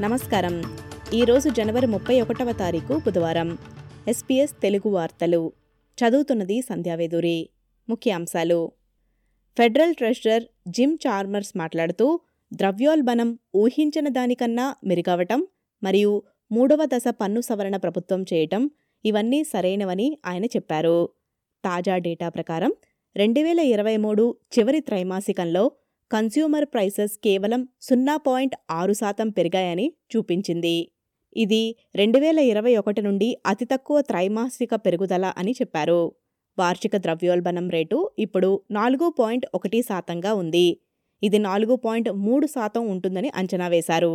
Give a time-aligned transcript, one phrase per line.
[0.00, 0.62] నమస్కారం.
[1.14, 3.58] ఈరోజు జనవరి ముప్పై ఒకటవ తారీఖు బుధవారం.
[4.08, 5.52] ఎస్పీఎస్ తెలుగు వార్తలు.
[5.98, 7.48] చదువుతున్నది సంధ్యావేదూరి
[7.88, 8.72] ముఖ్యాంశాలు.
[9.58, 12.20] ఫెడరల్ ట్రెషరర్ జిమ్ చార్మర్స్ మాట్లాడుతూ
[12.54, 15.46] ద్రవ్యోల్బణం ఊహించిన దానికన్నా మెరుగవటం
[15.82, 16.22] మరియు
[16.52, 18.70] మూడవ దశ పన్ను సవరణ ప్రభుత్వం చేయటం
[19.04, 21.08] ఇవన్నీ సరైనవని ఆయన చెప్పారు.
[21.64, 22.72] తాజా డేటా ప్రకారం
[23.16, 25.70] రెండు వేల ఇరవై మూడు చివరి త్రైమాసికంలో
[26.10, 30.76] కన్స్యూమర్ ప్రైసెస్ కేవలం సున్నా పాయింట్ ఆరు శాతం పెరిగాయని చూపించింది.
[31.36, 31.62] ఇది
[31.94, 36.00] రెండు వేల ఇరవై ఒకటి నుండి అతి తక్కువ త్రైమాసిక పెరుగుదల అని చెప్పారు.
[36.58, 40.66] వార్షిక ద్రవ్యోల్బణం రేటు ఇప్పుడు నాలుగు పాయింట్ ఒకటి శాతంగా ఉంది.
[41.22, 44.14] ఇది నాలుగు పాయింట్ మూడు శాతం ఉంటుందని అంచనా వేశారు.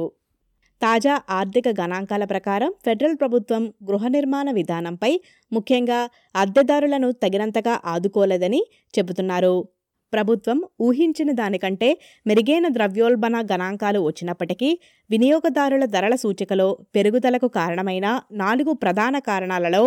[0.82, 5.12] తాజా ఆర్థిక గణాంకాల ప్రకారం ఫెడరల్ ప్రభుత్వం గృహ నిర్మాణ విధానంపై
[5.52, 6.00] ముఖ్యంగా
[6.36, 8.62] అద్దెదారులను తగినంతగా ఆదుకోలేదని
[8.94, 9.56] చెబుతున్నారు.
[10.14, 11.90] ప్రభుత్వం ఊహించిన దానికంటే
[12.26, 14.70] మెరుగైన ద్రవ్యోల్బణ గణాంకాలు వచ్చినప్పటికీ
[15.10, 19.84] వినియోగదారుల ధరల సూచికలో పెరుగుదలకు కారణమైన నాలుగు ప్రధాన కారణాలలో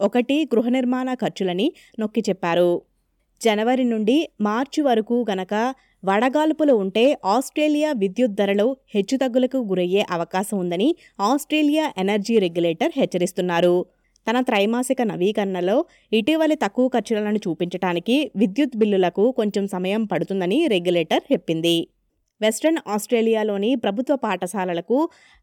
[0.00, 1.66] ఒకటి గృహ నిర్మాణ ఖర్చులని
[2.00, 2.70] నొక్కి చెప్పారు.
[3.40, 5.54] జనవరి నుండి మార్చి వరకు గనక
[6.02, 10.88] వడగాల్పులు ఉంటే ఆస్ట్రేలియా విద్యుత్ ధరలు హెచ్చుతగ్గులకు గురయ్యే అవకాశం ఉందని
[11.20, 13.76] ఆస్ట్రేలియా ఎనర్జీ రెగ్యులేటర్ హెచ్చరిస్తున్నారు.
[14.28, 15.76] తన త్రైమాసిక నవీకరణలో
[16.12, 21.76] ఇటీవలి తక్కువ ఖర్చులను చూపించడానికి విద్యుత్ బిల్లులకు కొంచెం సమయం పడుతుందని రెగ్యులేటర్ చెప్పింది.
[22.40, 24.96] వెస్ట్రన్ ఆస్ట్రేలియాలోని ప్రభుత్వ పాఠశాలలకు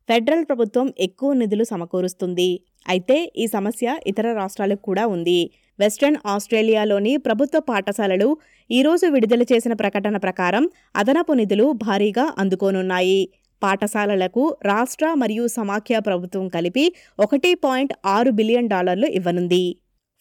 [0.10, 2.50] ఫెడరల్ ప్రభుత్వం ఎక్కువ నిధులు సమకూరుస్తుంది.
[2.90, 5.40] అయితే ఈ సమస్య ఇతర రాష్ట్రాలకు కూడా ఉంది.
[5.80, 8.28] వెస్ట్రన్ ఆస్ట్రేలియాలోని ప్రభుత్వ పాఠశాలలు
[8.70, 10.64] ఈరోజు విడుదల చేసిన ప్రకటన ప్రకారం
[10.96, 13.22] అదనపు నిధులు భారీగా అందుకోనున్నాయి.
[13.64, 16.86] పాఠశాలలకు రాష్ట్ర మరియు సమాఖ్య ప్రభుత్వం కలిపి
[17.20, 19.66] ఒకటి పాయింట్ ఆరు బిలియన్ డాలర్లు ఇవ్వనుంది.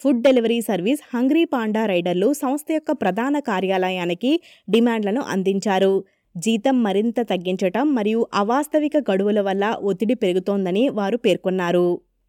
[0.01, 4.33] Food delivery service Hungry Panda రైడర్లు సంస్థ యొక్క ప్రధాన కార్యాలయానికి
[4.69, 5.95] డిమాండ్లను అందించారు.
[6.35, 11.86] జీతం మరింత తగ్గించటం మరియు అవాస్తవిక గడువుల వల్ల ఒత్తిడి పెరుగుతోందని వారు పేర్కొన్నారు.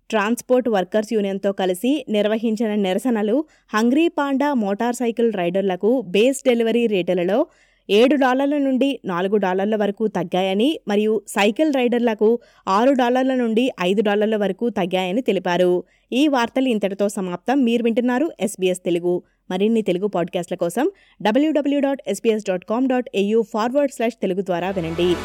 [0.10, 3.38] ట్రాన్స్పోర్ట్ వర్కర్స్ యూనియన్తో కలిసి నిర్వహించిన నిరసనలు
[3.74, 7.40] హంగ్రీ పాండా మోటార్ సైకిల్ రైడర్లకు బేస్ డెలివరీ రేటులలో
[7.90, 14.36] ఏడు డాలర్ల నుండి నాలుగు డాలర్ల వరకు తగ్గాయని మరియు సైకిల్ రైడర్లకు ఆరు డాలర్ల నుండి ఐదు డాలర్ల
[14.36, 15.84] వరకు తగ్గాయని తెలిపారు.
[16.14, 17.64] ఈ వార్తలు ఇంతటితో సమాప్తం.
[17.64, 19.24] మీరు వింటున్నారు ఎస్బీఎస్ తెలుగు.
[19.52, 20.92] మరిన్ని తెలుగు పాడ్కాస్ట్ల కోసం
[21.22, 25.16] W W dot SBS dot com dot AU forward slash Telugu ద్వారా వినండి.